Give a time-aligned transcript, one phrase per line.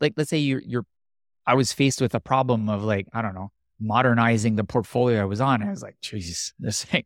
[0.00, 0.84] like let's say you're you're
[1.48, 3.50] I was faced with a problem of like, I don't know,
[3.80, 5.62] modernizing the portfolio I was on.
[5.62, 7.04] I was like, Jesus, this thing.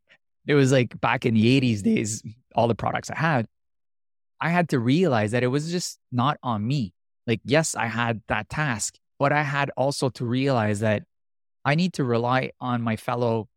[0.49, 2.23] It was like back in the 80s days,
[2.57, 3.47] all the products I had.
[4.41, 6.93] I had to realize that it was just not on me.
[7.29, 11.05] Like, yes, I had that task, but I had also to realize that
[11.65, 13.49] I need to rely on my fellow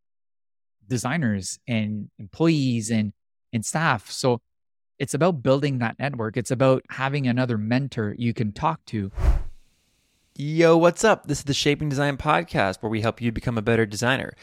[0.88, 3.12] designers and employees and
[3.52, 4.12] and staff.
[4.12, 4.42] So
[5.00, 6.38] it's about building that network.
[6.38, 9.12] It's about having another mentor you can talk to.
[10.38, 11.28] Yo, what's up?
[11.28, 14.34] This is the Shaping Design Podcast where we help you become a better designer.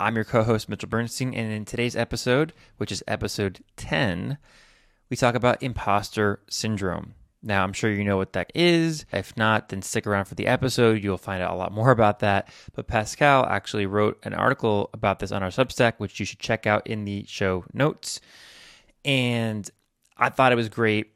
[0.00, 4.38] I'm your co host, Mitchell Bernstein, and in today's episode, which is episode 10,
[5.10, 7.14] we talk about imposter syndrome.
[7.42, 9.06] Now, I'm sure you know what that is.
[9.12, 11.02] If not, then stick around for the episode.
[11.02, 12.48] You'll find out a lot more about that.
[12.74, 16.66] But Pascal actually wrote an article about this on our Substack, which you should check
[16.66, 18.20] out in the show notes.
[19.04, 19.70] And
[20.18, 21.12] I thought it was great.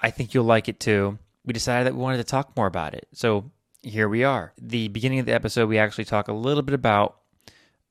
[0.00, 1.18] I think you'll like it too.
[1.44, 3.08] We decided that we wanted to talk more about it.
[3.12, 3.50] So
[3.82, 4.52] here we are.
[4.60, 7.16] The beginning of the episode, we actually talk a little bit about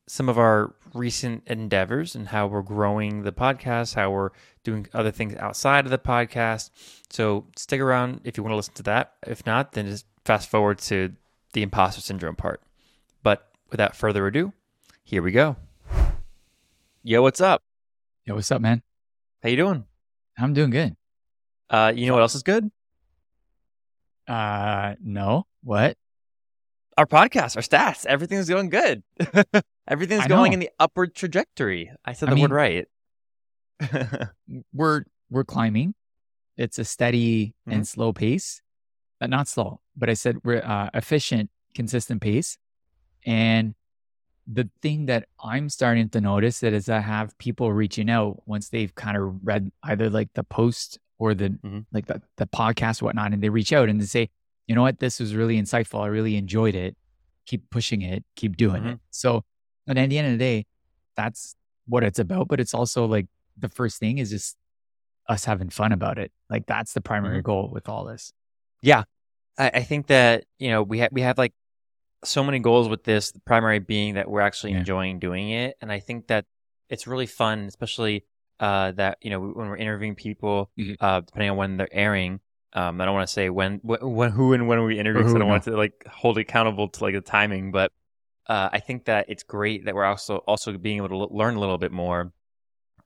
[0.07, 4.29] some of our recent endeavors and how we're growing the podcast, how we're
[4.63, 6.69] doing other things outside of the podcast.
[7.09, 9.13] So stick around if you want to listen to that.
[9.25, 11.13] If not, then just fast forward to
[11.53, 12.61] the imposter syndrome part.
[13.23, 14.53] But without further ado,
[15.03, 15.57] here we go.
[17.03, 17.61] Yo, what's up?
[18.25, 18.81] Yo, what's up, man?
[19.43, 19.85] How you doing?
[20.37, 20.95] I'm doing good.
[21.69, 22.69] Uh, you know what else is good?
[24.27, 25.45] Uh, no.
[25.63, 25.97] What?
[26.97, 29.03] Our podcast, our stats, everything's going good.
[29.87, 31.91] everything's going in the upward trajectory.
[32.05, 32.87] I said I the word right.
[34.73, 35.93] We're we're climbing.
[36.57, 37.71] It's a steady Mm-hmm.
[37.77, 38.61] and slow pace.
[39.19, 42.57] Uh, not slow, but I said we're uh, efficient, consistent pace.
[43.25, 43.73] And
[44.51, 48.69] the thing that I'm starting to notice that is I have people reaching out once
[48.69, 51.85] they've kind of read either like the post or the Mhm.
[51.91, 54.29] like the, the podcast whatnot, and they reach out and they say,
[54.67, 56.01] you know what, this was really insightful.
[56.01, 56.95] I really enjoyed it.
[57.45, 58.23] Keep pushing it.
[58.35, 58.93] Keep doing Mhm.
[58.93, 58.99] it.
[59.11, 59.43] So,
[59.87, 60.65] and at the end of the day,
[61.15, 61.55] that's
[61.87, 62.47] what it's about.
[62.47, 64.57] But it's also like the first thing is just
[65.27, 66.31] us having fun about it.
[66.49, 67.45] Like that's the primary Mhm.
[67.45, 68.31] goal with all this.
[68.81, 69.03] Yeah,
[69.57, 71.53] I, I think that you know we have we have like
[72.23, 73.31] so many goals with this.
[73.31, 74.79] The primary being that we're actually Yeah.
[74.79, 76.45] enjoying doing it, and I think that
[76.89, 78.25] it's really fun, especially
[78.59, 80.95] uh, that you know when we're interviewing people, Mhm.
[81.01, 82.39] uh, depending on when they're airing.
[82.73, 85.23] Um, I don't want to say when, wh- when, who, and when we interview.
[85.23, 85.45] who, I don't no.
[85.47, 87.91] want to like hold it accountable to like the timing, but
[88.47, 91.55] uh, I think that it's great that we're also also being able to l- learn
[91.55, 92.31] a little bit more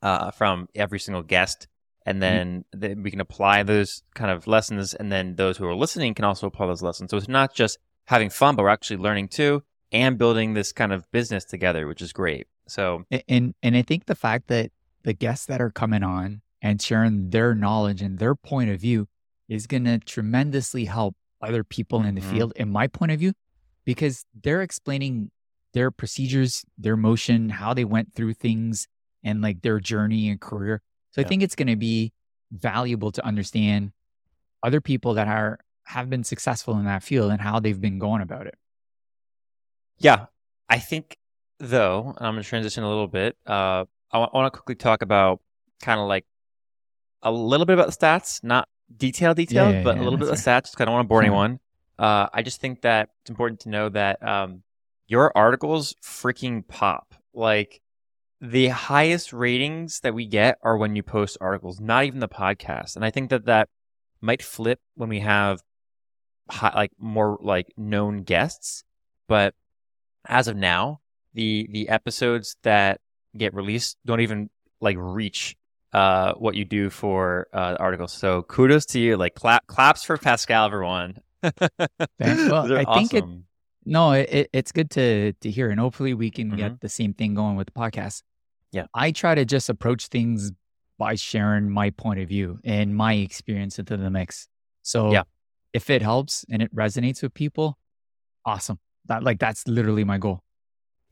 [0.02, 1.68] uh, from every single guest,
[2.06, 5.76] and then then we can apply those kind of lessons, and then those who are
[5.76, 7.12] listening can also apply those lessons.
[7.12, 7.78] So it's not just
[8.09, 9.62] having fun, but we're actually learning too,
[9.92, 12.47] and building this kind of business together, which is great.
[12.68, 14.72] So And and I think the fact that
[15.03, 19.08] the guests that are coming on and sharing their knowledge and their point of view
[19.47, 22.31] is going to tremendously help other people in the Mhm.
[22.31, 23.34] field, in my point of view,
[23.86, 25.31] because they're explaining
[25.74, 28.88] their procedures, their motion, how they went through things,
[29.24, 30.81] and like their journey and career.
[31.12, 32.12] So I think it's going to be
[32.52, 33.91] valuable to understand
[34.64, 38.22] other people that are have been successful in that field and how they've been going
[38.22, 38.55] about it.
[39.97, 40.27] Yeah,
[40.69, 41.17] I think
[41.59, 43.35] though, I'm going to transition a little bit.
[43.45, 45.41] Uh, I want to quickly talk about
[45.81, 46.25] kind of like
[47.23, 50.29] a little bit about the stats, not detail detail, yeah, but yeah, a little bit
[50.29, 50.72] of the stats.
[50.72, 51.59] Because I don't want to bore anyone.
[51.97, 54.61] Uh, I just think that it's important to know that um,
[55.07, 57.16] your articles freaking pop.
[57.33, 57.81] Like
[58.39, 62.95] the highest ratings that we get are when you post articles, not even the podcast.
[62.95, 63.69] And I think that that
[64.22, 65.61] might flip when we have
[66.49, 68.83] hi- like more like known guests,
[69.27, 69.53] but
[70.27, 70.99] as of now,
[71.33, 73.01] the the episodes that
[73.37, 74.49] get released don't even
[74.81, 75.55] like reach
[75.93, 78.13] uh what you do for uh articles.
[78.13, 79.17] So kudos to you.
[79.17, 81.19] Like clap claps for Pascal everyone.
[81.43, 82.49] Thanks.
[82.51, 83.45] Well, I think it- awesome.
[83.85, 86.57] No, it, it, it's good to to hear, and hopefully we can Mhm.
[86.57, 88.21] get the same thing going with the podcast.
[88.71, 88.85] Yeah.
[88.93, 90.51] I try to just approach things
[90.99, 94.47] by sharing my point of view and my experience into the mix.
[94.83, 95.23] So Yeah.
[95.74, 97.78] If it helps and it resonates with people,
[98.46, 98.79] awesome.
[99.05, 100.43] That like that's literally my goal.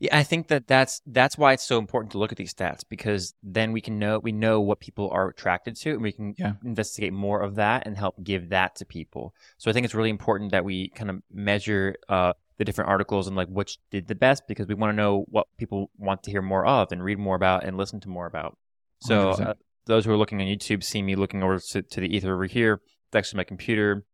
[0.00, 2.82] Yeah, I think that that's that's why it's so important to look at these stats
[2.88, 6.34] because then we can know we know what people are attracted to and we can
[6.38, 6.52] Yeah.
[6.64, 9.34] investigate more of that and help give that to people.
[9.58, 13.26] So I think it's really important that we kind of measure uh, the different articles
[13.26, 16.30] and like which did the best because we want to know what people want to
[16.30, 18.56] hear more of and read more about and listen to more about.
[19.00, 19.54] So uh,
[19.86, 22.46] those who are looking on YouTube see me looking over to, to the ether over
[22.46, 22.80] here.
[23.08, 24.04] It's actually my computer.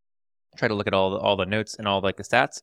[0.56, 2.62] Try to look at all the, all the notes and all like the stats.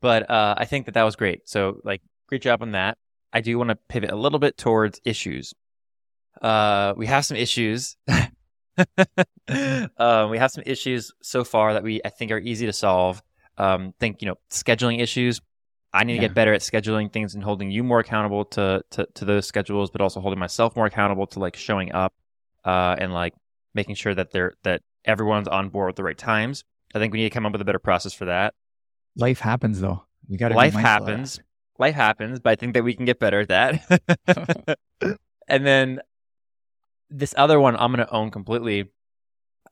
[0.00, 1.48] But uh, I think that that was great.
[1.48, 2.98] So like great job on that.
[3.32, 5.54] I do want to pivot a little bit towards issues.
[6.40, 7.96] Uh, we have some issues
[9.98, 13.22] um, we have some issues so far that we I think are easy to solve.
[13.58, 15.40] Um, think you know scheduling issues.
[15.92, 16.28] I need to Yeah.
[16.28, 19.90] get better at scheduling things and holding you more accountable to, to to those schedules,
[19.90, 22.14] but also holding myself more accountable to like showing up
[22.64, 23.34] uh, and like
[23.74, 26.64] making sure that they're that everyone's on board at the right times.
[26.94, 28.54] I think we need to come up with a better process for that.
[29.16, 30.04] Life happens though.
[30.28, 31.40] We got Life happens.
[31.78, 34.78] Life happens, but I think that we can get better at that.
[35.48, 36.00] and then
[37.10, 38.90] this other one I'm gonna own completely.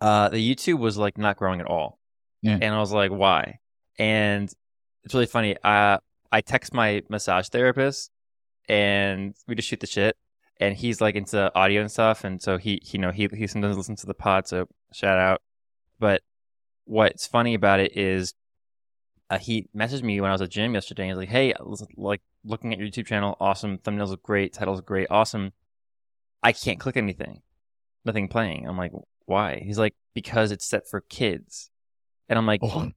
[0.01, 1.99] Uh, the YouTube was like not growing at all,
[2.43, 2.59] Yeah.
[2.61, 3.59] and I was like, why?
[3.99, 4.51] And
[5.05, 5.57] it's really funny.
[5.63, 5.99] Uh,
[6.33, 8.11] I text my massage therapist,
[8.69, 10.17] and we just shoot the shit.
[10.59, 13.77] And he's like into audio and stuff, and so he, you know, he he sometimes
[13.77, 14.47] listens to the pod.
[14.49, 15.41] So shout out.
[15.99, 16.23] But
[16.91, 18.35] what's funny about it is,
[19.31, 21.05] uh, he messaged me when I was at gym yesterday.
[21.05, 21.55] And he's like, "Hey,
[21.97, 23.79] like looking at your YouTube channel, awesome.
[23.79, 24.53] Thumbnails look great.
[24.53, 25.53] Titles look great, awesome.
[26.43, 27.43] I can't click anything,
[28.05, 28.93] nothing playing." I'm like,
[29.27, 31.71] "Why?" He's like, "Because it's set for kids,"
[32.29, 32.91] and I'm like, Oh,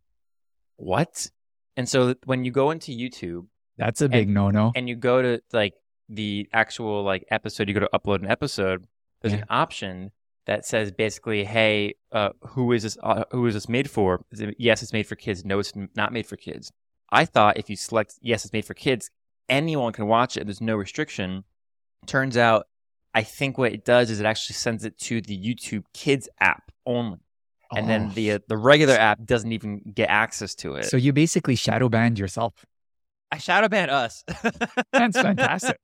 [0.77, 1.29] "What?"
[1.77, 3.47] And so when you go into YouTube
[3.77, 4.71] that's a big no no.
[4.75, 5.73] and you go to like
[6.09, 8.87] the actual like episode, you go to upload an episode.
[9.21, 9.39] There's Yeah.
[9.41, 10.11] an option
[10.45, 12.97] that says basically, "Hey, uh, who is this?
[13.01, 15.45] Uh, who is this made for?" Is it- yes, it's made for kids.
[15.45, 16.71] No, it's not made for kids.
[17.09, 19.09] I thought if you select yes, it's made for kids,
[19.49, 20.45] anyone can watch it.
[20.45, 21.43] There's no restriction.
[22.07, 22.67] Turns out,
[23.13, 26.71] I think what it does is it actually sends it to the YouTube Kids app
[26.85, 27.19] only,
[27.75, 28.13] and then Oh.
[28.13, 30.85] the uh, the regular app doesn't even get access to it.
[30.85, 32.65] So you basically shadow banned yourself.
[33.31, 34.23] I shadow ban us.
[34.91, 35.77] That's fantastic.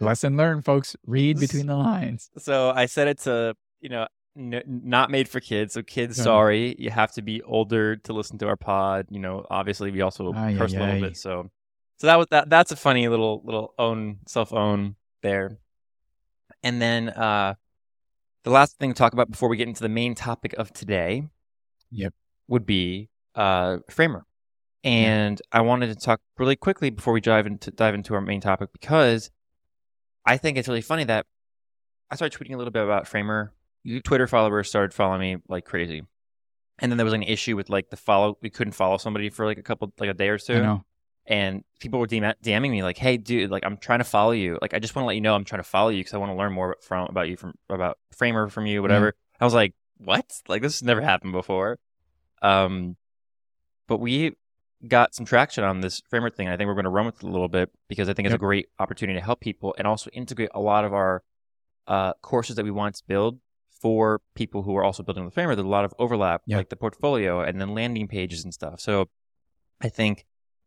[0.00, 0.96] Lesson learned, folks.
[1.06, 2.28] Read between the lines.
[2.38, 5.74] So I set it to, you know, n- not made for kids.
[5.74, 6.24] So kids, Yeah.
[6.24, 9.06] sorry, you have to be older to listen to our pod.
[9.10, 11.00] You know, obviously we also Ay, curse ay, a little ay.
[11.00, 11.16] bit.
[11.16, 11.50] So,
[11.98, 12.48] so that was that.
[12.50, 15.58] That's a funny little little own self own there.
[16.62, 17.54] And then uh
[18.44, 21.28] the last thing to talk about before we get into the main topic of today,
[21.90, 22.14] Yep.
[22.48, 24.24] would be uh Framer.
[24.84, 28.40] And I wanted to talk really quickly before we dive into dive into our main
[28.40, 29.30] topic because
[30.24, 31.26] I think it's really funny that
[32.10, 33.52] I started tweeting a little bit about Framer.
[34.04, 36.02] Twitter followers started following me like crazy,
[36.78, 38.36] and then there was an issue with like the follow.
[38.42, 40.84] We couldn't follow somebody for like a couple, like a day or I two, know.
[41.26, 44.58] and people were DM- DMing me like, "Hey, dude, like I'm trying to follow you.
[44.60, 46.18] Like I just want to let you know I'm trying to follow you because I
[46.18, 49.54] want to learn more from about you from about Framer from you, whatever." I was
[49.54, 50.30] like, "What?
[50.48, 51.78] Like this has never happened before."
[52.42, 52.96] Um,
[53.86, 54.34] but we
[54.86, 56.48] got some traction on this Framer thing.
[56.48, 58.32] I think we're going to run with it a little bit because I think it's
[58.32, 58.38] Yep.
[58.38, 61.22] a great opportunity to help people and also integrate a lot of our
[61.88, 63.40] uh, courses that we want to build
[63.80, 65.56] for people who are also building the framework.
[65.56, 66.56] There's a lot of overlap, Yeah.
[66.56, 68.80] like the portfolio and then landing pages and stuff.
[68.80, 69.08] So
[69.80, 70.26] I think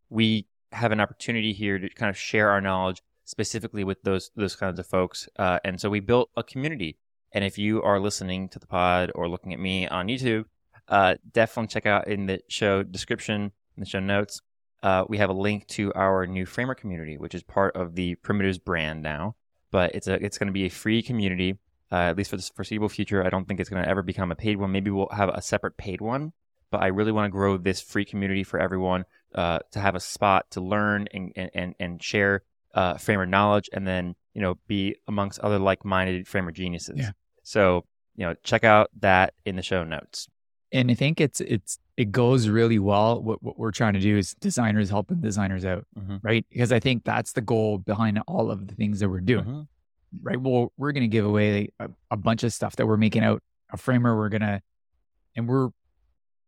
[0.10, 4.56] we have an opportunity here to kind of share our knowledge specifically with those those
[4.56, 5.28] kinds of folks.
[5.38, 6.98] Uh, and so we built a community.
[7.34, 10.46] And if you are listening to the pod or looking at me on YouTube,
[10.90, 14.42] uh, definitely check out in the show description, in the show notes.
[14.84, 18.16] Uh, we have a link to our new Framer community, which is part of the
[18.16, 19.36] Primitives brand now.
[19.72, 21.58] But it's a it's going to be a free community,
[21.92, 23.24] uh, at least for the foreseeable future.
[23.26, 24.72] I don't think it's going to ever become a paid one.
[24.72, 26.34] Maybe we'll have a separate paid one.
[26.72, 29.04] But I really want to grow this free community for everyone
[29.36, 32.44] uh, to have a spot to learn and and and, share
[32.74, 36.98] uh, Framer knowledge, and then you know be amongst other like-minded Framer geniuses.
[36.98, 37.12] Yeah.
[37.44, 37.86] So
[38.16, 40.30] you know, check out that in the show notes.
[40.72, 43.22] And I think it's it's it goes really well.
[43.22, 46.20] What what we're trying to do is designers helping designers out, Mhm.
[46.24, 46.46] right?
[46.50, 49.68] Because I think that's the goal behind all of the things that we're doing, Mhm.
[50.22, 50.40] Right?
[50.40, 53.42] Well, we're going to give away a, a bunch of stuff that we're making out
[53.72, 54.18] a framer.
[54.18, 54.62] We're gonna,
[55.36, 55.70] and we're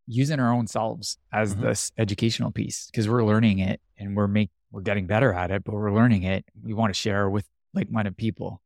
[0.08, 1.62] using our own selves as Mhm.
[1.62, 5.64] this educational piece because we're learning it and we're make we're getting better at it,
[5.64, 6.44] but we're learning it.
[6.64, 8.60] We want to share with like-minded people.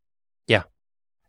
[0.47, 0.63] Yeah,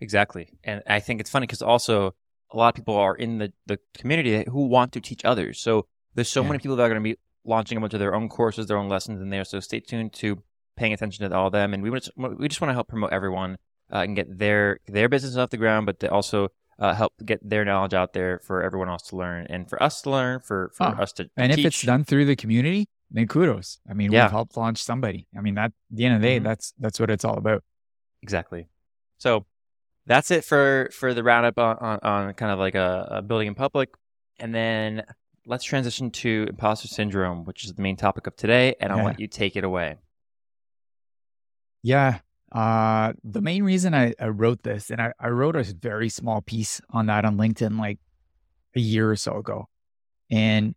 [0.00, 0.50] exactly.
[0.62, 2.14] And I think it's funny because also
[2.52, 5.58] a lot of people are in the, the community who want to teach others.
[5.58, 6.48] So there's so Yeah.
[6.48, 8.78] many people that are going to be launching a bunch of their own courses, their
[8.78, 9.44] own lessons in there.
[9.44, 10.42] So stay tuned to
[10.78, 11.75] paying attention to all of them.
[11.75, 13.58] And we just, we just want to help promote everyone
[13.92, 17.40] uh, and get their, their business off the ground, but to also uh, help get
[17.42, 20.70] their knowledge out there for everyone else to learn and for us to learn, for,
[20.76, 21.58] for Ah, us to, to And teach.
[21.61, 23.80] if it's done through the community, then kudos.
[23.90, 24.25] I mean, Yeah.
[24.25, 25.26] we've helped launch somebody.
[25.37, 26.44] I mean, that at the end of the day, Mhm.
[26.44, 27.64] that's that's what it's all about.
[28.23, 28.68] Exactly.
[29.18, 29.44] So
[30.06, 33.49] that's it for for the roundup on, on, on kind of like a, a building
[33.49, 33.88] in public,
[34.38, 35.02] and then
[35.47, 39.02] let's transition to imposter syndrome, which is the main topic of today, and Yeah.
[39.04, 39.97] let you take it away.
[41.82, 42.18] Yeah.
[42.50, 46.40] Uh, the main reason I, I wrote this, and I, I wrote a very small
[46.40, 47.99] piece on that on LinkedIn like
[48.75, 49.66] a year or so ago.
[50.30, 50.75] And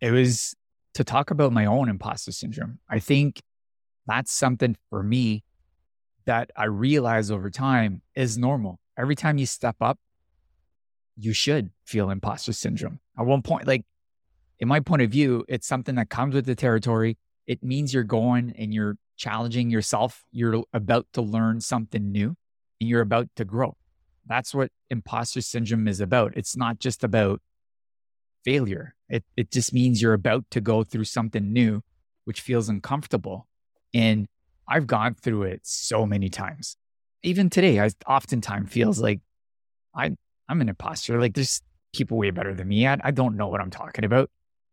[0.00, 0.54] it was
[0.94, 2.78] to talk about my own imposter syndrome.
[2.88, 3.40] I think
[4.06, 5.44] that's something for me
[6.26, 8.78] that I realize over time is normal.
[8.98, 9.98] Every time you step up,
[11.16, 13.00] you should feel imposter syndrome.
[13.18, 13.84] At one point, like
[14.58, 17.16] in my point of view, it's something that comes with the territory.
[17.46, 20.24] It means you're going and you're challenging yourself.
[20.30, 22.36] You're about to learn something new
[22.80, 23.76] and you're about to grow.
[24.26, 26.36] That's what imposter syndrome is about.
[26.36, 27.40] It's not just about
[28.44, 28.94] failure.
[29.08, 31.82] It, it just means you're about to go through something new,
[32.24, 33.46] which feels uncomfortable.
[33.94, 34.26] And
[34.68, 36.76] I've gone through it so many times.
[37.22, 39.20] Even today, I oftentimes feels like
[39.94, 40.16] I,
[40.48, 41.20] I'm an imposter.
[41.20, 41.62] Like there's
[41.94, 42.86] people way better than me.
[42.86, 44.30] I, I don't know what I'm talking about.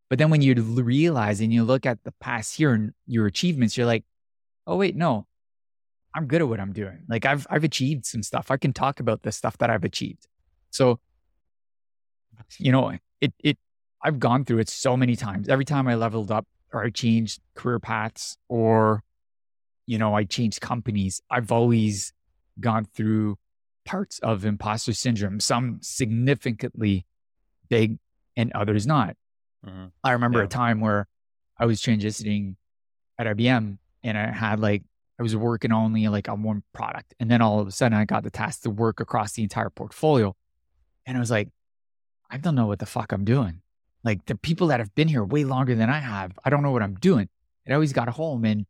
[0.09, 3.77] But then when you realize and you look at the past year and your achievements,
[3.77, 4.03] you're like,
[4.67, 5.27] oh wait, no,
[6.15, 6.99] I'm good at what I'm doing.
[7.07, 8.51] Like I've I've achieved some stuff.
[8.51, 10.27] I can talk about the stuff that I've achieved.
[10.69, 10.99] So,
[12.57, 13.57] you know, it it
[14.03, 15.47] I've gone through it so many times.
[15.47, 19.03] Every time I leveled up or I changed career paths or,
[19.85, 22.13] you know, I changed companies, I've always
[22.59, 23.37] gone through
[23.85, 27.05] parts of imposter syndrome, some significantly
[27.69, 27.97] big
[28.35, 29.15] and others not.
[29.65, 29.85] Mm-hmm.
[30.03, 30.45] I remember yeah.
[30.45, 31.07] a time where
[31.57, 32.55] I was transitioning
[33.17, 34.83] at IBM and I had like
[35.19, 37.13] I was working only like on one product.
[37.19, 39.69] And then all of a sudden I got the task to work across the entire
[39.69, 40.35] portfolio.
[41.05, 41.49] And I was like,
[42.29, 43.61] I don't know what the fuck I'm doing.
[44.03, 46.71] Like the people that have been here way longer than I have, I don't know
[46.71, 47.29] what I'm doing.
[47.65, 48.65] And I always got home and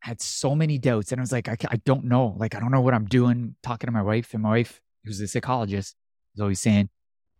[0.00, 1.10] had so many doubts.
[1.12, 2.34] And I was like, I, I don't know.
[2.38, 3.56] Like, I don't know what I'm doing.
[3.62, 5.96] Talking to my wife, and my wife, who's a psychologist,
[6.34, 6.90] is always saying,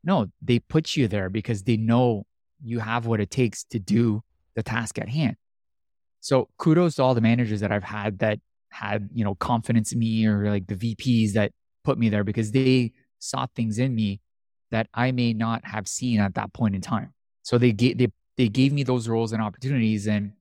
[0.02, 2.24] no, they put you there because they know
[2.62, 4.22] you have what it takes to do
[4.54, 5.36] the task at hand.
[6.24, 8.40] So kudos to all the managers that I've had that
[8.70, 11.52] had, you know, confidence in me or like the VPs that
[11.84, 14.22] put me there because they saw things in me
[14.70, 17.12] that I may not have seen at that point in time.
[17.42, 20.06] So they gave they they gave me those roles and opportunities.
[20.06, 20.32] And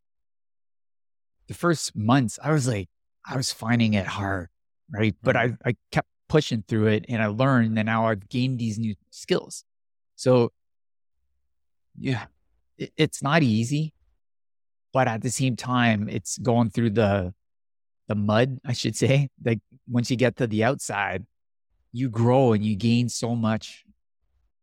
[1.48, 2.88] the first months, I was like,
[3.26, 4.48] I was finding it hard,
[4.90, 5.18] right?
[5.22, 5.56] But mm-hmm.
[5.66, 8.96] I I kept pushing through it and I learned and now I've gained these new
[9.10, 9.66] skills.
[10.16, 10.54] So
[12.00, 12.28] yeah,
[12.78, 13.93] it, it's not easy
[14.94, 17.34] but at the same time, it's going through the
[18.08, 19.30] the mud, I should say.
[19.44, 19.60] Like
[19.90, 21.26] once you get to the outside,
[21.92, 23.84] you grow and you gain so much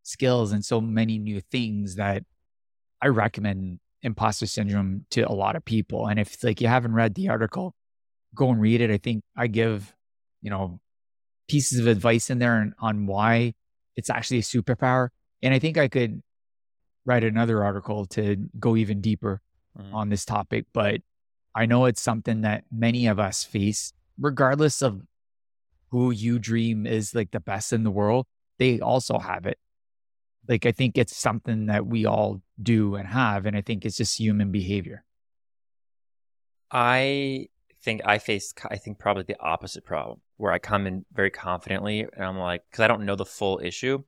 [0.03, 2.25] skills and so many new things that
[3.03, 6.07] I recommend imposter syndrome to a lot of people.
[6.07, 7.75] And if like you haven't read the article,
[8.35, 8.91] go and read it.
[8.91, 9.95] I think I give,
[10.43, 10.81] you know,
[11.49, 13.55] pieces of advice in there on, on why
[13.97, 15.09] it's actually a superpower.
[15.43, 16.23] And I think I could
[17.05, 19.41] write another article to go even deeper
[19.81, 19.95] mm.
[19.95, 21.01] on this topic, but
[21.55, 25.03] I know it's something that many of us face, regardless of
[25.91, 28.27] who you dream is like the best in the world.
[28.59, 29.59] They also have it.
[30.49, 33.47] Like, I think it's something that we all do and have.
[33.47, 35.05] And I think it's just human behavior.
[36.71, 37.49] I
[37.83, 42.01] think I face, I think probably the opposite problem where I come in very confidently
[42.01, 44.03] and I'm like, because I don't know the full issue.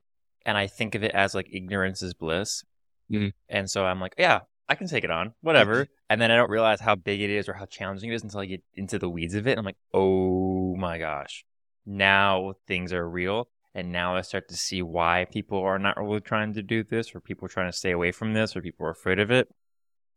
[0.45, 2.63] And I think of it as like ignorance is bliss.
[3.11, 3.29] Mm-hmm.
[3.49, 5.87] And so I'm like, yeah, I can take it on, whatever.
[6.09, 8.39] and then I don't realize how big it is or how challenging it is until
[8.39, 9.51] I get into the weeds of it.
[9.51, 11.45] And I'm like, oh my gosh,
[11.85, 13.49] now things are real.
[13.75, 17.13] And now I start to see why people are not really trying to do this,
[17.13, 19.49] or people are trying to stay away from this, or people are afraid of it.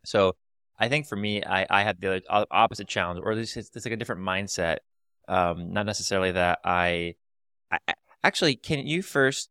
[0.05, 0.37] So
[0.79, 3.87] I think for me, I, I had the opposite challenge, or at least it's, it's
[3.87, 4.79] like a different mindset.
[5.27, 7.15] Um, not necessarily that I,
[7.73, 7.79] I
[8.23, 9.49] actually, can you first,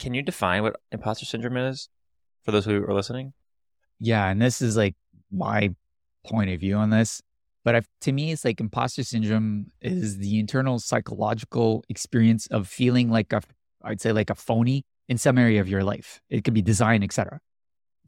[0.00, 1.90] can you define what imposter syndrome is
[2.42, 3.34] for those who are listening?
[4.04, 4.96] Yeah, and this is like
[5.30, 5.72] my
[6.26, 7.22] point of view on this.
[7.64, 13.10] But I've, to me, it's like imposter syndrome is the internal psychological experience of feeling
[13.10, 13.42] like a,
[13.84, 16.20] I'd say like a phony in some area of your life.
[16.28, 17.38] It could be design, etc.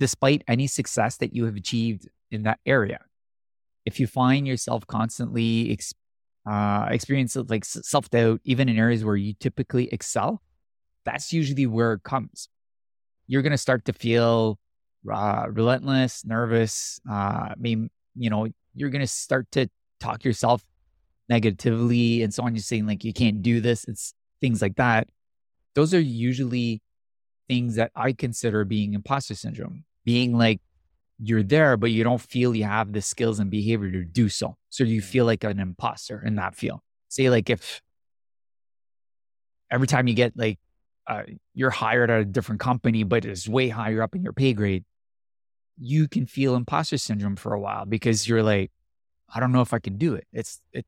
[0.01, 2.99] Despite any success that you have achieved in that area,
[3.87, 5.95] if you find yourself constantly ex,
[6.45, 10.43] uh, experience like self doubt, even in areas where you typically excel,
[11.05, 12.49] that's usually where it comes.
[13.29, 14.59] You're going to start to feel
[15.11, 17.01] uh, relentless, nervous.
[17.09, 17.15] Uh,
[17.53, 19.69] I mean, you know, you're going to start to
[20.01, 20.63] talk yourself
[21.29, 22.55] negatively and so on.
[22.55, 23.85] You're saying like, you can't do this.
[23.85, 25.09] It's things like that.
[25.75, 26.83] Those are usually
[27.49, 30.61] things that I consider being imposter syndrome, being like
[31.19, 34.57] you're there, but you don't feel you have the skills and behavior to do so.
[34.71, 36.81] So you feel like an imposter in that field.
[37.09, 37.81] Say like if
[39.71, 40.59] every time you get like
[41.07, 41.23] uh,
[41.55, 44.85] you're hired at a different company, but it's way higher up in your pay grade,
[45.79, 48.71] you can feel imposter syndrome for a while because you're like,
[49.35, 50.27] I don't know if I can do it.
[50.33, 50.87] It's it.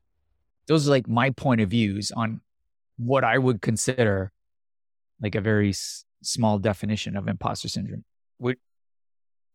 [0.66, 2.40] Those are like my point of views on
[2.96, 4.32] what I would consider
[5.20, 8.04] like a very s- small definition of imposter syndrome.
[8.38, 8.58] Would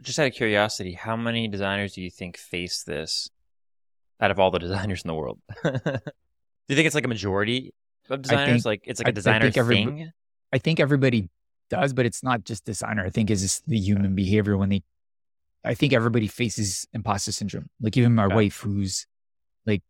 [0.02, 3.30] just out of curiosity, how many designers do you think face this
[4.20, 5.40] out of all the designers in the world?
[5.64, 7.74] do you think it's like a majority
[8.10, 8.64] of designers?
[8.64, 10.12] Think, like it's like a designer thing?
[10.54, 11.30] I think everybody
[11.70, 13.06] does, but it's not just designer.
[13.06, 14.84] I think it's just the human behavior when they,
[15.64, 17.70] I think everybody faces imposter syndrome.
[17.82, 18.36] Like even my Okay.
[18.36, 19.06] wife, who's
[19.66, 19.84] like,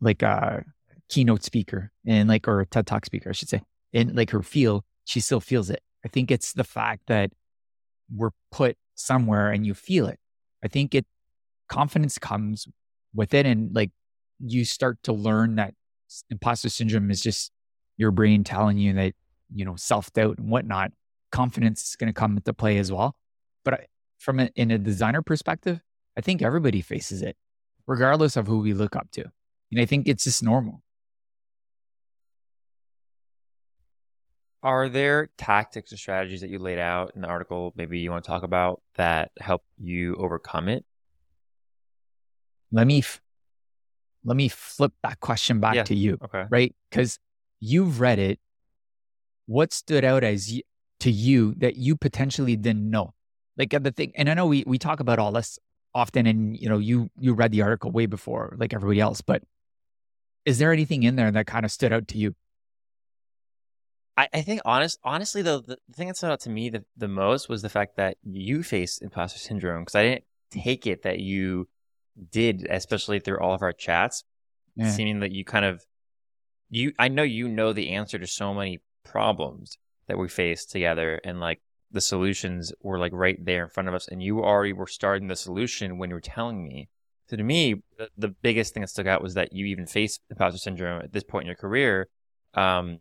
[0.00, 0.64] like a
[1.08, 4.42] keynote speaker and like, or a TED Talk speaker, I should say, and like her
[4.42, 5.82] field, she still feels it.
[6.04, 7.30] I think it's the fact that
[8.14, 10.18] we're put somewhere and you feel it.
[10.64, 11.06] I think it,
[11.68, 12.66] confidence comes
[13.14, 13.90] with it and like
[14.40, 15.74] you start to learn that
[16.30, 17.52] imposter syndrome is just
[17.98, 19.12] your brain telling you that
[19.54, 20.92] you know self doubt and whatnot.
[21.30, 23.14] Confidence is going to come into play as well.
[23.64, 23.86] But I,
[24.18, 25.80] from a, in a designer perspective,
[26.16, 27.36] I think everybody faces it,
[27.86, 29.24] regardless of who we look up to.
[29.70, 30.82] And I think it's just normal.
[34.62, 38.24] Are there tactics or strategies that you laid out in the article, maybe you want
[38.24, 40.84] to talk about that help you overcome it?
[42.72, 43.22] Let me f-
[44.24, 45.84] let me flip that question back Yeah.
[45.84, 46.44] to you, Okay.
[46.50, 46.74] right?
[46.90, 47.18] Because
[47.60, 48.40] you've read it.
[49.46, 50.62] What stood out as y-
[51.00, 53.14] to you that you potentially didn't know?
[53.58, 55.58] Like uh, the thing, and I know we we talk about all this
[55.94, 59.42] often, and you know you you read the article way before like everybody else, but
[60.44, 62.34] is there anything in there that kind of stood out to you?
[64.16, 66.84] I, I think honest honestly though the, the thing that stood out to me the,
[66.96, 71.02] the most was the fact that you faced imposter syndrome because I didn't take it
[71.02, 71.68] that you
[72.30, 74.24] did, especially through all of our chats,
[74.74, 74.90] Yeah.
[74.90, 75.84] seeming that you kind of
[76.70, 81.20] you I know you know the answer to so many problems that we face together
[81.24, 81.60] and like
[81.90, 85.28] the solutions were like right there in front of us and you already were starting
[85.28, 86.88] the solution when you were telling me.
[87.28, 90.20] So to me, the, the biggest thing that stuck out was that you even faced
[90.30, 92.08] imposter syndrome at this point in your career.
[92.54, 93.00] Um,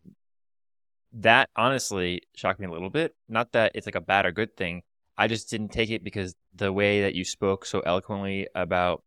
[1.13, 3.15] that honestly shocked me a little bit.
[3.27, 4.83] Not that it's like a bad or good thing.
[5.17, 9.03] I just didn't take it because the way that you spoke so eloquently about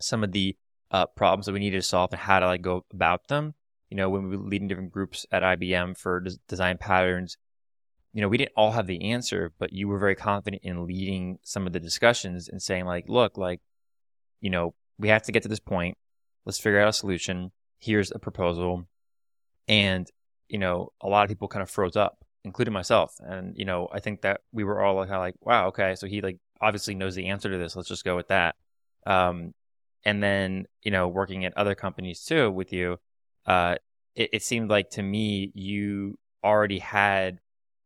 [0.00, 0.56] some of the
[0.90, 3.54] uh, problems that we needed to solve and how to like go about them.
[3.90, 7.36] You know, when we were leading different groups at IBM for des- design patterns,
[8.16, 11.38] you know, we didn't all have the answer, but you were very confident in leading
[11.42, 13.60] some of the discussions and saying like, look, like,
[14.40, 15.98] you know, we have to get to this point.
[16.46, 17.52] Let's figure out a solution.
[17.78, 18.86] Here's a proposal.
[19.68, 20.08] And,
[20.48, 23.14] you know, a lot of people kind of froze up, including myself.
[23.20, 25.94] And, you know, I think that we were all like, kind of like, wow, okay.
[25.94, 27.76] So he like obviously knows the answer to this.
[27.76, 28.54] Let's just go with that.
[29.04, 29.52] Um,
[30.06, 32.96] and then, you know, working at other companies too with you,
[33.44, 33.74] uh,
[34.14, 37.40] it, it seemed like to me, you already had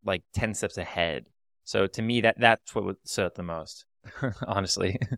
[0.04, 1.26] like 10 steps ahead.
[1.64, 3.84] So to me, that that's what would out the most,
[4.46, 4.98] honestly.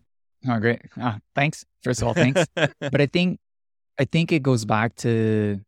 [0.45, 0.81] Oh, great.
[0.99, 1.63] Ah, thanks.
[1.85, 2.45] First of all, thanks.
[2.53, 3.39] but I think
[3.97, 5.61] I think it goes back to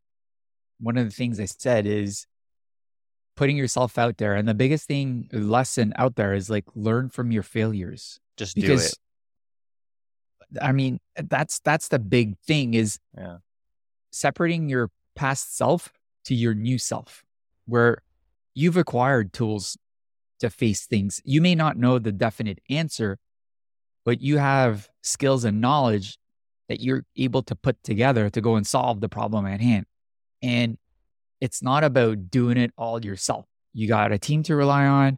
[0.82, 2.28] one of the things I said is
[3.38, 4.36] putting yourself out there.
[4.36, 8.19] And the biggest thing lesson out there is like learn from your failures.
[8.36, 8.93] just do it.
[10.62, 13.38] I mean, that's that's the big thing is Yeah.
[14.12, 15.93] separating your past self
[16.25, 17.23] to your new self,
[17.65, 17.99] where
[18.56, 19.78] you've acquired tools
[20.39, 21.22] to face things.
[21.24, 23.20] You may not know the definite answer,
[24.04, 26.18] but you have skills and knowledge
[26.68, 29.86] that you're able to put together to go and solve the problem at hand.
[30.41, 30.78] And
[31.39, 33.46] it's not about doing it all yourself.
[33.74, 35.18] You got a team to rely on,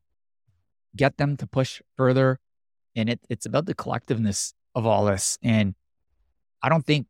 [0.96, 2.40] get them to push further.
[2.96, 5.38] And it, it's about the collectiveness of all this.
[5.44, 5.76] And
[6.62, 7.08] I don't think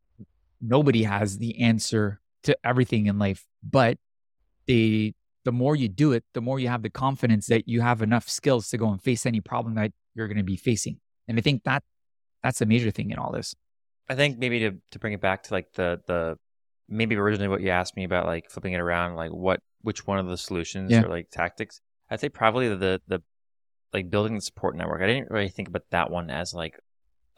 [0.62, 3.98] nobody has the answer to everything in life, but
[4.66, 5.14] the
[5.48, 8.28] the more you do it, the more you have the confidence that you have enough
[8.28, 11.00] skills to go and face any problem that you're going to be facing.
[11.26, 11.84] And I think that
[12.44, 13.56] that's a major thing in all this.
[14.10, 16.38] I think maybe to, to bring it back to like the, the,
[16.90, 20.20] maybe originally what you asked me about, like flipping it around, like what, which one
[20.20, 21.04] of the solutions Yeah.
[21.04, 21.80] or like tactics,
[22.10, 23.22] I'd say probably the, the,
[23.94, 25.02] like building the support network.
[25.02, 26.78] I didn't really think about that one as like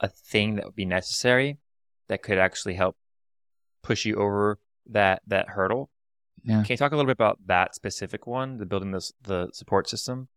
[0.00, 1.58] a thing that would be necessary
[2.08, 2.96] that could actually help
[3.84, 5.90] push you over that, that hurdle.
[6.44, 6.62] Yeah.
[6.62, 9.88] Can you talk a little bit about that specific one, the building this, the support
[9.88, 10.28] system?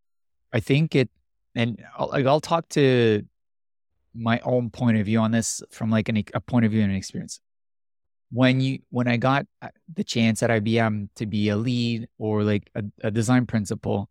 [0.52, 1.10] I think it,
[1.56, 3.24] and I'll, like I'll talk to
[4.13, 6.92] my own point of view on this from like an, a point of view and
[6.92, 7.39] an experience.
[8.32, 12.44] When you, when I got uh, the chance at IBM to be a lead or
[12.44, 14.10] like a, a design principal,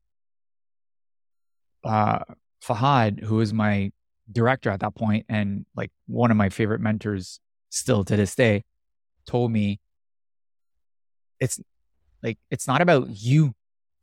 [1.85, 2.21] uh,
[2.65, 3.91] Fahad, who was my
[4.31, 8.65] director at that point and like one of my favorite mentors still to this day,
[9.27, 9.81] told me
[11.41, 11.61] it's
[12.23, 13.55] like it's not about you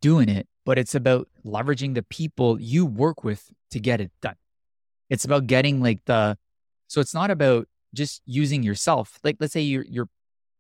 [0.02, 4.36] doing it, but it's about leveraging the people you work with to get it done.
[5.10, 6.38] It's about getting like the
[6.88, 9.20] so it's not about just using yourself.
[9.24, 10.10] Like let's say you're you're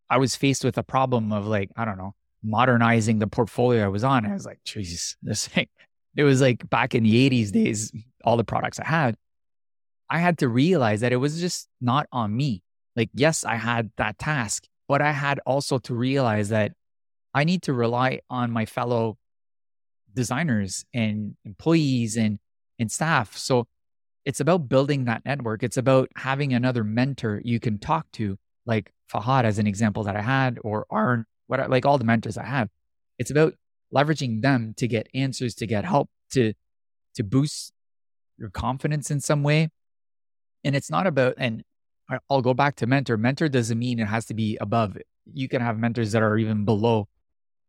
[0.09, 3.89] I was faced with a problem of like, I don't know, modernizing the portfolio I
[3.89, 4.25] was on.
[4.25, 5.67] I was like, Jesus, this thing.
[6.15, 7.91] It was like back in the 80s days,
[8.23, 9.15] all the products I had.
[10.09, 12.63] I had to realize that it was just not on me.
[12.95, 16.71] Like, yes, I had that task, but I had also to realize that
[17.33, 19.17] I need to rely on my fellow
[20.13, 22.39] designers and employees and
[22.79, 23.37] and staff.
[23.37, 23.67] So
[24.25, 25.63] it's about building that network.
[25.63, 30.15] It's about having another mentor you can talk to, like Fahad as an example that
[30.15, 32.69] I had, or Arn, what like all the mentors I have.
[33.17, 33.53] It's about
[33.93, 36.53] leveraging them to get answers, to get help, to
[37.15, 37.73] to boost
[38.37, 39.69] your confidence in some way.
[40.63, 41.63] And it's not about and
[42.29, 43.17] I'll go back to mentor.
[43.17, 44.97] Mentor doesn't mean it has to be above.
[45.31, 47.07] You can have mentors that are even below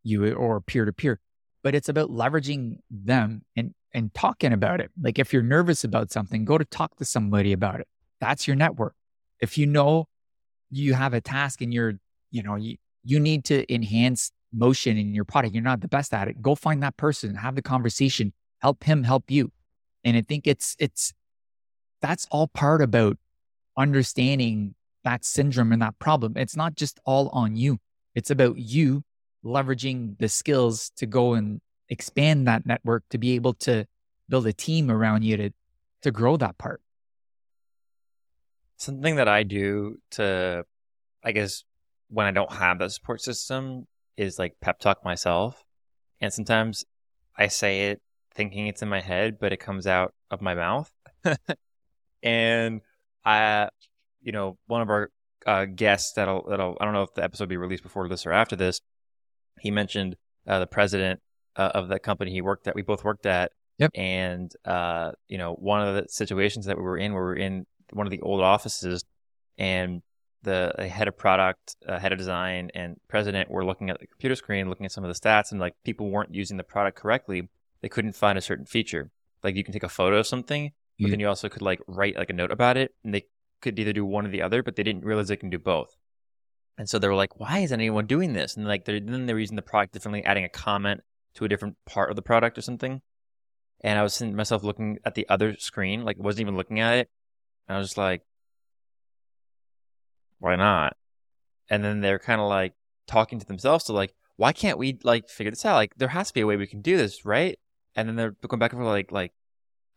[0.02, 1.20] you or peer to peer,
[1.62, 4.90] but it's about leveraging them and and talking about it.
[5.00, 7.88] Like if you're nervous about something, go to talk to somebody about it.
[8.20, 8.94] That's your network.
[9.40, 10.06] If you know
[10.70, 11.94] you have a task and you're,
[12.30, 16.12] you know, you, you need to enhance motion in your product, you're not the best
[16.14, 19.50] at it, go find that person, have the conversation, help him help you.
[20.04, 21.12] And I think it's it's
[22.00, 23.18] that's all part about
[23.76, 26.34] understanding that syndrome and that problem.
[26.36, 27.78] It's not just all on you.
[28.14, 29.02] It's about you
[29.44, 33.86] leveraging the skills to go and expand that network to be able to
[34.28, 35.50] build a team around you to
[36.02, 36.80] to grow that part.
[38.76, 40.64] Something that I do to
[41.22, 41.64] I guess
[42.08, 45.62] when I don't have that support system is like pep talk myself.
[46.20, 46.84] And sometimes
[47.36, 48.02] I say it
[48.34, 50.90] thinking it's in my head, but it comes out of my mouth.
[52.22, 52.80] and
[53.24, 53.68] I,
[54.22, 55.10] you know, one of our
[55.46, 58.26] uh, guests that'll that'll I don't know if the episode will be released before this
[58.26, 58.80] or after this.
[59.60, 61.20] He mentioned uh, the president
[61.56, 62.74] uh, of the company he worked at.
[62.74, 63.52] We both worked at.
[63.78, 63.92] Yep.
[63.94, 67.66] And uh, you know, one of the situations that we were in, we were in
[67.92, 69.04] one of the old offices,
[69.58, 70.02] and
[70.42, 74.36] the head of product, uh, head of design, and president were looking at the computer
[74.36, 77.48] screen, looking at some of the stats, and like people weren't using the product correctly.
[77.82, 79.10] They couldn't find a certain feature.
[79.42, 81.10] Like you can take a photo of something, but yeah.
[81.10, 83.24] then you also could like write like a note about it, and they
[83.60, 85.96] could either do one or the other, but they didn't realize they can do both.
[86.80, 89.38] And so they were like, "Why is anyone doing this?" And like, then they were
[89.38, 91.02] using the product differently, adding a comment
[91.34, 93.02] to a different part of the product or something.
[93.82, 97.10] And I was myself looking at the other screen, like wasn't even looking at it.
[97.68, 98.22] And I was just like,
[100.38, 100.96] "Why not?"
[101.68, 102.72] And then they're kind of like
[103.06, 105.74] talking to themselves, So like, "Why can't we like figure this out?
[105.74, 107.58] Like, there has to be a way we can do this, right?"
[107.94, 109.32] And then they're going back and forth, like, like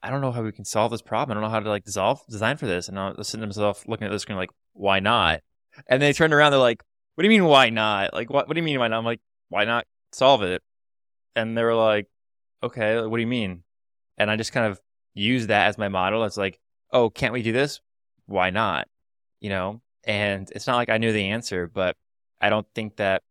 [0.01, 1.31] I don't know how we can solve this problem.
[1.31, 2.89] I don't know how to like dissolve design for this.
[2.89, 5.41] And I was sitting myself looking at the screen like, why not?
[5.87, 6.83] And they turned around, they're like,
[7.15, 8.13] What do you mean why not?
[8.13, 8.97] Like what what do you mean why not?
[8.97, 10.61] I'm like, why not solve it?
[11.35, 12.07] And they were like,
[12.63, 13.63] Okay, what do you mean?
[14.17, 14.79] And I just kind of
[15.13, 16.23] used that as my model.
[16.23, 16.59] It's like,
[16.91, 17.81] oh, can't we do this?
[18.25, 18.87] Why not?
[19.41, 19.81] You know?
[20.05, 21.95] And it's not like I knew the answer, but
[22.41, 23.23] I don't think that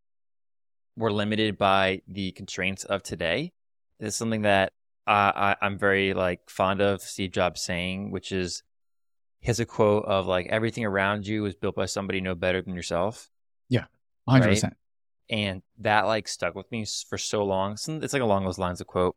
[0.97, 3.53] we're limited by the constraints of today.
[4.01, 4.73] It's something that
[5.07, 8.63] I, I'm very like fond of Steve Jobs saying, which is
[9.43, 12.63] he has a quote of like everything around you is built by somebody no better
[12.63, 13.29] than yourself.
[13.69, 13.85] Yeah,
[14.27, 14.53] hundred right?
[14.53, 14.77] percent.
[15.29, 17.73] And that like stuck with me for so long.
[17.73, 19.17] It's like along those lines of quote,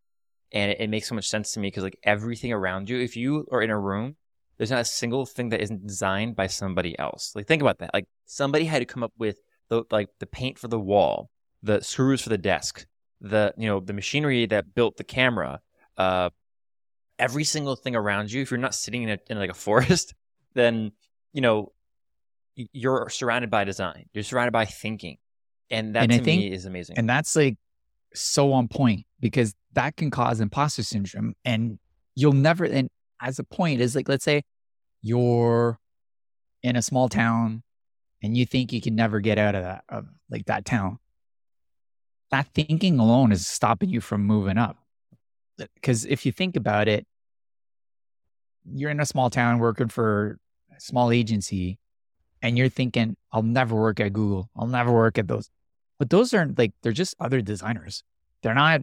[0.51, 3.15] and it, it makes so much sense to me because like everything around you, if
[3.15, 4.15] you are in a room,
[4.57, 7.33] there's not a single thing that isn't designed by somebody else.
[7.35, 7.91] Like think about that.
[7.93, 9.38] Like somebody had to come up with
[9.69, 11.29] the like the paint for the wall,
[11.61, 12.88] the screws for the desk,
[13.21, 15.59] the you know the machinery that built the camera,
[15.97, 16.31] uh,
[17.19, 18.41] every single thing around you.
[18.41, 20.13] If you're not sitting in, a, in like a forest,
[20.54, 20.91] then
[21.34, 21.71] you know
[22.56, 24.06] you're surrounded by design.
[24.13, 25.17] You're surrounded by thinking,
[25.69, 26.97] and that and to think, me is amazing.
[26.97, 27.58] And that's like
[28.13, 31.80] so on point because that can cause imposter syndrome, and
[32.15, 32.65] you'll never.
[32.65, 32.89] And
[33.21, 34.43] as a point is like, let's say
[35.01, 35.80] you're
[36.63, 37.62] in a small town
[38.23, 40.97] and you think you can never get out of that of like that town
[42.32, 44.78] that thinking alone is stopping you from moving up
[45.57, 47.05] because if you think about it,
[48.71, 50.39] you're in a small town working for
[50.75, 51.79] a small agency
[52.41, 54.49] and you're thinking, I'll never work at Google.
[54.55, 55.49] I'll never work at those.
[55.97, 58.03] But those aren't like, they're just other designers.
[58.41, 58.81] They're not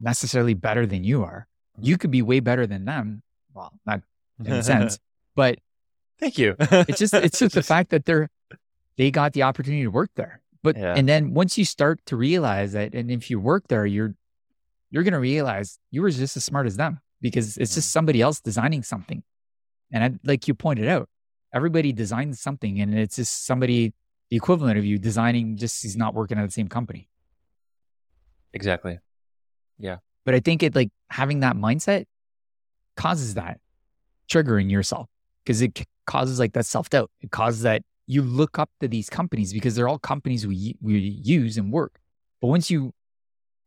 [0.00, 1.46] necessarily better than you are.
[1.80, 3.22] You could be way better than them.
[3.54, 4.02] Well, not
[4.44, 4.98] in a sense,
[5.34, 5.58] but
[6.18, 6.56] thank you.
[6.58, 8.28] it's just, it's just the fact that they're,
[8.96, 10.40] they got the opportunity to work there.
[10.62, 10.94] But, yeah.
[10.96, 14.14] and then once you start to realize that, and if you work there, you're
[14.90, 17.98] you're going to realize you were just as smart as them because it's just mm-hmm.
[17.98, 19.22] somebody else designing something.
[19.92, 21.08] And I, like you pointed out,
[21.52, 23.92] everybody designs something and it's just somebody
[24.30, 27.08] the equivalent of you designing just he's not working at the same company.
[28.52, 28.98] Exactly.
[29.78, 29.98] Yeah.
[30.24, 32.04] But I think it like having that mindset
[32.96, 33.60] causes that
[34.30, 35.08] triggering yourself
[35.44, 37.10] because it causes like that self doubt.
[37.20, 40.98] It causes that you look up to these companies because they're all companies we we
[40.98, 41.98] use and work.
[42.40, 42.92] But once you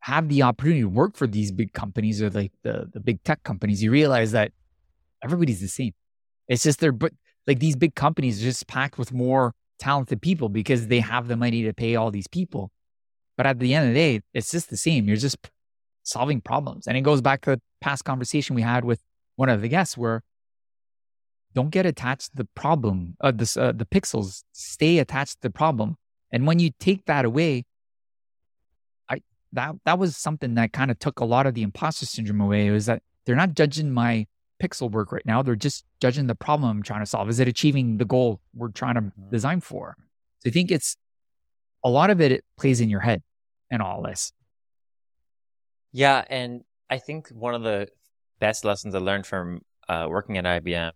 [0.02, 3.44] have the opportunity to work for these big companies or like the, the big tech
[3.44, 4.52] companies, you realize that
[5.24, 5.94] everybody's the same.
[6.48, 7.14] It's just they're, but
[7.48, 11.64] like these big companies just packed with more talented people because they have the money
[11.64, 12.72] to pay all these people.
[13.38, 15.08] But at the end of the day, it's just the same.
[15.08, 15.38] You're just
[16.04, 16.88] solving problems.
[16.88, 19.02] And it goes back to the past conversation we had with
[19.36, 20.24] one of the guests where
[21.54, 25.50] don't get attached to the problem, uh, this, uh, the pixels, stay attached to the
[25.52, 25.98] problem.
[26.32, 27.66] And when you take that away,
[29.54, 32.70] that that was something that kind of took a lot of the imposter syndrome away.
[32.70, 34.28] Was that they're not judging my
[34.62, 35.42] pixel work right now.
[35.42, 37.30] They're just judging the problem I'm trying to solve.
[37.30, 39.30] Is it achieving the goal we're trying to mm-hmm.
[39.32, 39.96] design for?
[40.40, 40.96] So I think it's
[41.84, 43.24] a lot of it, it plays in your head
[43.72, 44.32] and all this.
[45.92, 46.24] Yeah.
[46.30, 47.88] And I think one of the
[48.40, 50.92] best lessons I learned from uh, working at IBM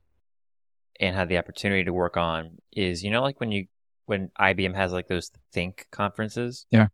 [0.99, 3.65] and had the opportunity to work on is, you know, like when you,
[4.05, 6.65] when IBM has like those think conferences.
[6.69, 6.87] Yeah.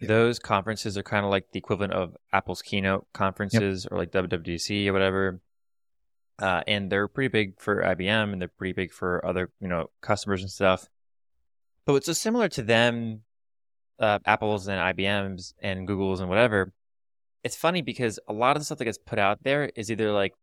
[0.00, 3.92] Those conferences are kind of like the equivalent of Apple's keynote conferences yep.
[3.92, 5.40] or like WWDC or whatever.
[6.38, 9.88] Uh, and they're pretty big for IBM and they're pretty big for other, you know,
[10.02, 10.86] customers and stuff.
[11.86, 13.22] But what's so similar to them,
[13.98, 16.74] uh, Apple's and IBM's and Google's and whatever,
[17.42, 20.12] it's funny because a lot of the stuff that gets put out there is either
[20.12, 20.34] like,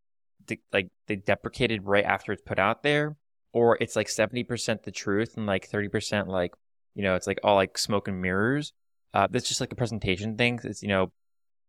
[0.46, 3.16] de- like they deprecated right after it's put out there,
[3.52, 6.54] or it's like 70% the truth and like 30% like,
[6.94, 8.72] you know, it's like all like smoke and mirrors.
[9.14, 10.60] Uh, that's just like a presentation thing.
[10.64, 11.12] It's, you know,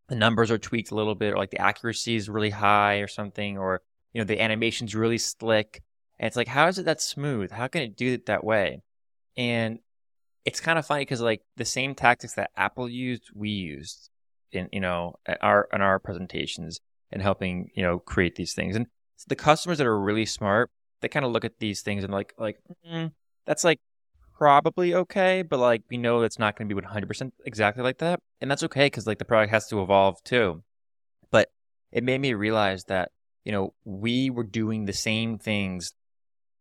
[0.09, 3.07] the numbers are tweaked a little bit, or like the accuracy is really high or
[3.07, 3.81] something, or,
[4.13, 5.81] you know, the animation's really slick.
[6.19, 7.51] And it's like, how is it that smooth?
[7.51, 8.81] How can it do it that way?
[9.37, 9.79] And
[10.43, 14.09] it's kind of funny because like the same tactics that Apple used, we used
[14.51, 16.79] in you know our in our presentations
[17.11, 18.75] and helping you know create these things.
[18.75, 18.87] And
[19.27, 20.69] the customers that are really smart,
[21.01, 23.11] they kind of look at these things and like like mm,
[23.45, 23.79] that's like
[24.37, 28.19] probably okay, but like we know it's not going to be 100% exactly like that,
[28.41, 30.63] and that's okay because like the product has to evolve too.
[31.31, 31.49] But
[31.91, 33.11] it made me realize that
[33.43, 35.93] you know we were doing the same things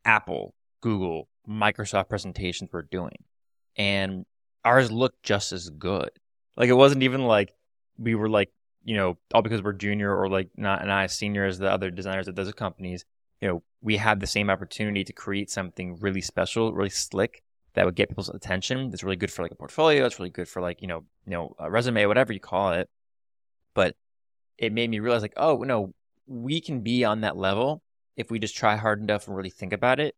[0.05, 3.25] Apple, Google, Microsoft presentations were doing.
[3.77, 4.25] And
[4.65, 6.11] ours looked just as good.
[6.57, 7.55] Like it wasn't even like
[7.99, 8.51] we were like,
[8.85, 11.91] you know, all because we're junior or like not not as senior as the other
[11.91, 13.05] designers at those companies.
[13.41, 17.43] You know, we had the same opportunity to create something really special, really slick
[17.75, 18.91] that would get people's attention.
[18.91, 20.03] That's really good for like a portfolio.
[20.03, 22.89] That's really good for like, you know, you know, a resume, whatever you call it.
[23.75, 23.97] But
[24.59, 25.93] it made me realize like, oh no,
[26.27, 27.83] we can be on that level
[28.17, 30.15] if we just try hard enough and really think about it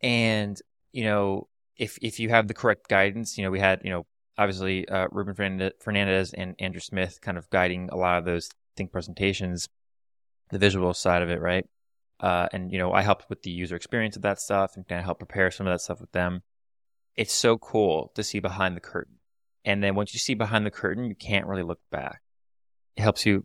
[0.00, 0.60] and,
[0.92, 4.06] you know, if if you have the correct guidance, you know, we had, you know,
[4.36, 5.34] obviously uh, Ruben
[5.80, 9.68] Fernandez and Andrew Smith kind of guiding a lot of those think presentations,
[10.50, 11.66] the visual side of it, right?
[12.20, 14.98] Uh, and you know, I helped with the user experience of that stuff and kind
[15.00, 16.42] of help prepare some of that stuff with them.
[17.18, 19.16] It's so cool to see behind the curtain,
[19.64, 22.20] and then once you see behind the curtain, you can't really look back.
[22.96, 23.44] It helps you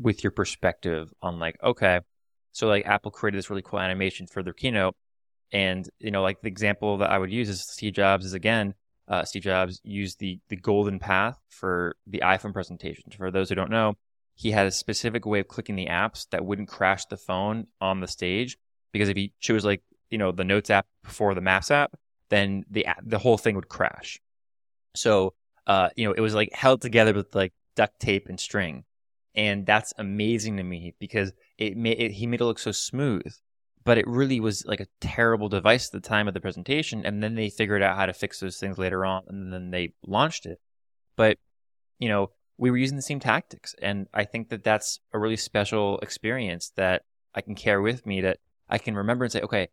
[0.00, 2.00] with your perspective on like, okay,
[2.52, 4.96] so like Apple created this really cool animation for their keynote,
[5.52, 8.72] and you know, like the example that I would use is Steve Jobs is again,
[9.08, 13.12] uh, Steve Jobs used the the golden path for the iPhone presentation.
[13.14, 13.92] For those who don't know,
[14.34, 18.00] he had a specific way of clicking the apps that wouldn't crash the phone on
[18.00, 18.56] the stage.
[18.90, 21.92] Because if he chose like you know the Notes app before the Maps app,
[22.32, 24.20] then the the whole thing would crash.
[24.96, 25.34] So
[25.66, 28.84] uh, you know, it was like held together with like duct tape and string,
[29.34, 33.32] and that's amazing to me because it made it, he made it look so smooth
[33.84, 37.04] but it really was like a terrible device at the time of the presentation.
[37.04, 39.92] And then they figured out how to fix those things later on, and then they
[40.06, 40.60] launched it.
[41.16, 41.38] But
[41.98, 45.36] you know, we were using the same tactics, and I think that that's a really
[45.36, 47.02] special experience that
[47.34, 48.20] I can carry with me.
[48.20, 49.68] That I can remember and say, okay,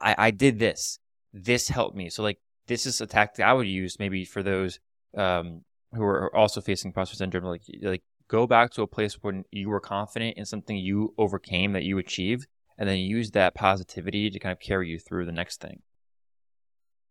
[0.00, 0.98] I, I did this.
[1.32, 2.10] This helped me.
[2.10, 4.78] So like, this is a tactic I would use maybe for those
[5.16, 7.44] um, who are also facing imposter syndrome.
[7.44, 11.72] Like, like go back to a place when you were confident in something you overcame
[11.72, 12.46] that you achieved
[12.78, 15.82] and then use that positivity to kind of carry you through the next thing.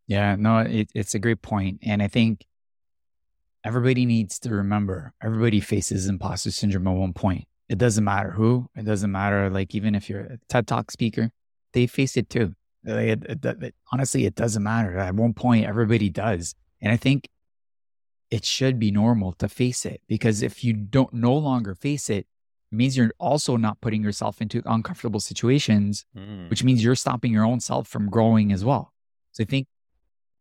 [0.07, 1.39] Yeah, no, it, it's a great.
[1.83, 2.45] And I think
[3.63, 7.45] everybody needs to remember everybody faces imposter syndrome at one point.
[7.69, 11.31] It doesn't matter who, it doesn't matter, like, even if you're a TED Talk speaker,
[11.73, 12.55] they face it too.
[12.83, 14.97] Like, it, it, it, honestly, it doesn't matter.
[14.97, 16.55] At one point, everybody does.
[16.81, 17.29] And I think
[18.31, 22.25] it should be normal to face it because if you don't no longer face it,
[22.71, 26.49] it means you're also not putting yourself into uncomfortable situations, mm.
[26.49, 28.93] which means you're stopping your own self from growing as well.
[29.33, 29.67] So think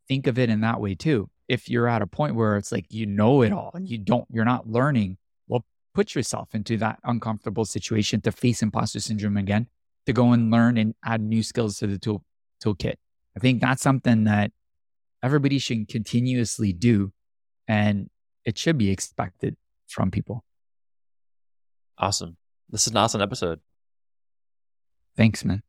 [0.07, 1.29] think of it in that way too.
[1.49, 4.25] If you're at a point where it's like you know it all and you don't,
[4.31, 9.67] you're not learning, well, put yourself into that uncomfortable situation to face imposter syndrome again,
[10.07, 12.25] to go and learn and add new skills to the tool
[12.65, 12.95] toolkit.
[13.37, 14.53] I think that's something that
[15.23, 17.13] everybody should continuously do
[17.69, 18.11] and
[18.45, 20.45] it should be expected from people.
[21.99, 22.37] Awesome.
[22.69, 23.61] This is an awesome episode.
[25.17, 25.63] Thanks, man.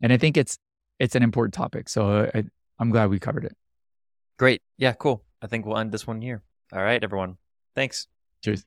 [0.00, 0.58] And I think it's
[0.98, 2.44] it's an important topic, so I,
[2.78, 3.56] I'm glad we covered it.
[4.38, 4.62] Great.
[4.76, 4.92] Yeah.
[4.92, 5.22] Cool.
[5.40, 6.42] I think we'll end this one here.
[6.72, 7.36] All right, everyone.
[7.74, 8.06] Thanks.
[8.42, 8.64] Cheers.